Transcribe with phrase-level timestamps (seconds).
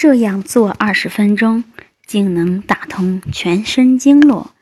[0.00, 1.62] 这样做二十分钟，
[2.06, 4.52] 竟能打通全身经络，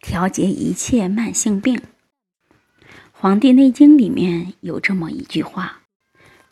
[0.00, 1.78] 调节一切慢性病。
[3.10, 5.80] 《黄帝内经》里面有这么一句话：“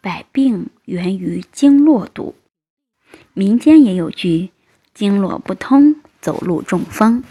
[0.03, 2.35] 百病源于经络堵。”
[3.33, 4.51] 民间也有句
[4.93, 7.23] ：“经络不通，走路中风。”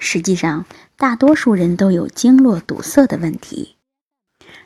[0.00, 0.64] 实际上，
[0.96, 3.74] 大多数人都有经络堵塞的问题。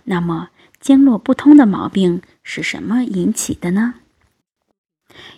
[0.05, 3.95] 那么，经络不通的毛病是什么引起的呢？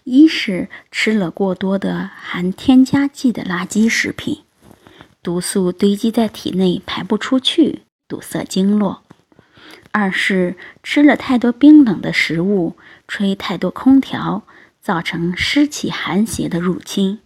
[0.04, 4.42] 一是吃了过多的含添加剂的垃圾食品，
[5.22, 9.02] 毒素堆积在体内排不出去，堵塞经络；
[9.90, 14.42] 二是吃了太多冰冷的食物，吹太多空调，
[14.80, 17.18] 造成湿气寒邪的入侵；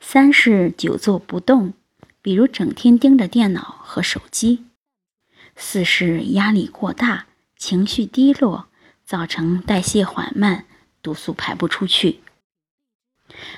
[0.00, 1.74] 三是久坐不动，
[2.22, 4.64] 比如整天盯着电脑和手机；
[5.56, 8.68] 四是压力过大，情绪低落，
[9.04, 10.66] 造成代谢缓慢。
[11.04, 12.20] 毒素排不出去，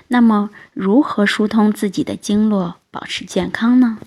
[0.08, 4.00] 那么如何疏通自己的经络，保持健康呢？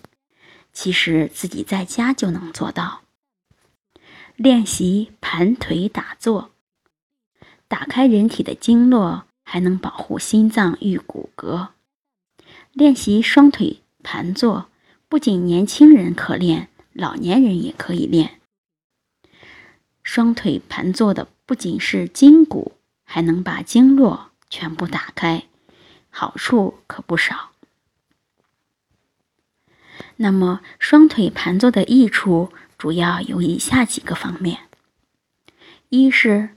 [0.74, 3.02] 其实自己在家就能做到。
[4.36, 6.52] 练习盘腿打坐，
[7.70, 11.70] 打开人体的经络，还能保护心脏与骨骼。
[12.74, 14.70] 练习双腿盘坐，
[15.08, 18.40] 不仅年轻人可练，老年人也可以练。
[20.04, 22.74] 双腿盘坐的不仅是筋骨。
[23.12, 25.46] 还能把经络全部打开，
[26.12, 27.50] 好处可不少。
[30.18, 34.60] 那么，双腿盘坐的益处主要有以下几个方面：
[35.90, 36.50] 一是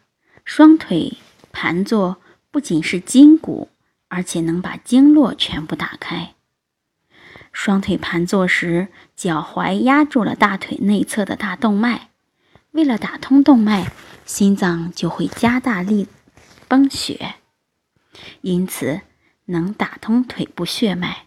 [0.44, 1.16] 双腿
[1.52, 2.18] 盘坐
[2.50, 3.70] 不仅是筋骨，
[4.08, 6.34] 而且能把经络全部打开。
[7.50, 12.10] 双腿盘坐时，脚踝压住了大腿内侧的大动脉，
[12.72, 13.90] 为了打通动脉，
[14.26, 16.08] 心脏就会加大力。
[16.72, 17.34] 崩血，
[18.40, 19.02] 因此
[19.44, 21.26] 能打通腿部血脉。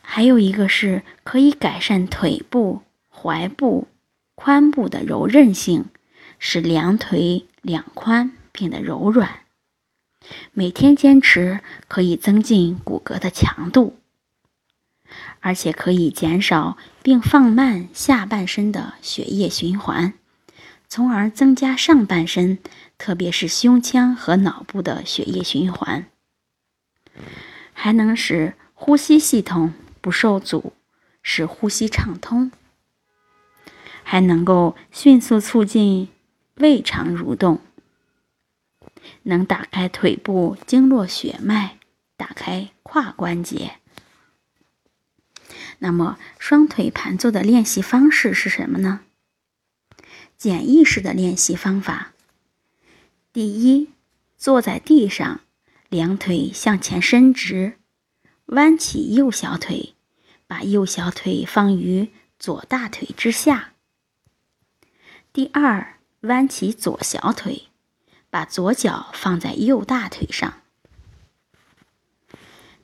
[0.00, 2.80] 还有一个是可以改善腿部、
[3.12, 3.88] 踝部、
[4.34, 5.84] 髋部的柔韧性，
[6.38, 9.40] 使两腿两髋变得柔软。
[10.52, 13.98] 每天坚持可以增进骨骼的强度，
[15.40, 20.14] 而且可以减少并放慢下半身的血液循环。
[20.88, 22.58] 从而增加上半身，
[22.98, 26.06] 特别是胸腔和脑部的血液循环，
[27.72, 30.72] 还能使呼吸系统不受阻，
[31.22, 32.50] 使呼吸畅通，
[34.02, 36.08] 还能够迅速促进
[36.54, 37.60] 胃肠蠕动，
[39.24, 41.78] 能打开腿部经络血脉，
[42.16, 43.74] 打开胯关节。
[45.78, 49.02] 那么，双腿盘坐的练习方式是什么呢？
[50.36, 52.12] 简易式的练习方法：
[53.36, 53.90] 第一，
[54.38, 55.42] 坐在地上，
[55.90, 57.76] 两腿向前伸直，
[58.46, 59.92] 弯起右小腿，
[60.46, 62.08] 把右小腿放于
[62.38, 63.74] 左大腿之下。
[65.34, 67.64] 第二，弯起左小腿，
[68.30, 70.62] 把左脚放在右大腿上。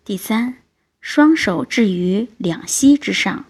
[0.04, 0.58] 第三，
[1.00, 3.46] 双手置于两膝之上，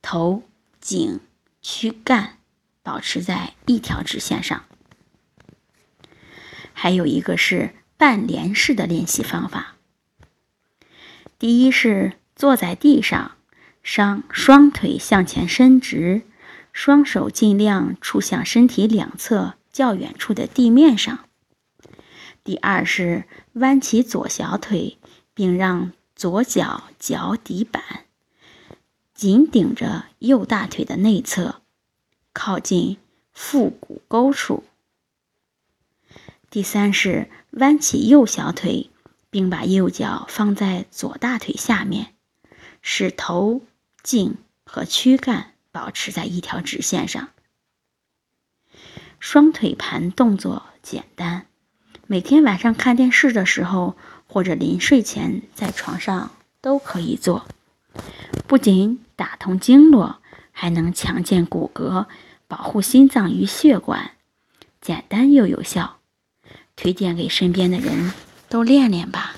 [0.00, 0.44] 头、
[0.80, 1.18] 颈、
[1.60, 2.38] 躯干。
[2.84, 4.64] 保持在一条直线上。
[6.80, 9.74] 还有一个是半连式的练习方法。
[11.36, 13.32] 第一是坐在地上，
[13.82, 16.22] 双双腿向前伸直，
[16.72, 21.26] 双手尽量触向身体两侧较远处的地面上。
[22.44, 23.24] 第二是
[23.54, 24.98] 弯起左小腿，
[25.34, 27.82] 并让左脚脚底板
[29.12, 31.60] 紧顶着右大腿的内侧。
[32.32, 32.98] 靠近
[33.32, 34.62] 腹股沟处。
[36.50, 38.90] 第三是弯起右小腿，
[39.30, 42.14] 并把右脚放在左大腿下面，
[42.80, 43.62] 使头、
[44.02, 47.28] 颈和躯干保持在一条直线上。
[49.20, 51.46] 双腿盘动作简单，
[52.06, 53.96] 每天晚上看电视的时候
[54.26, 56.30] 或者临睡前在床上
[56.60, 57.46] 都可以做，
[58.46, 60.20] 不仅打通经络，
[60.52, 62.06] 还能强健骨骼。
[62.46, 64.12] 保护心脏与血管，
[64.80, 65.97] 简单又有效，
[66.80, 68.12] 推荐给身边的人
[68.48, 69.34] 都练练吧。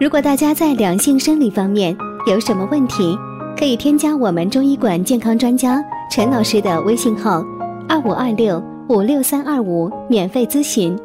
[0.00, 3.16] 如果大家在两性生理方面有什么问题，
[3.58, 7.42] 可以添加我们中医馆健康专家陈老师的微信号：
[7.88, 10.98] 二五二六五六三二五，免费咨询。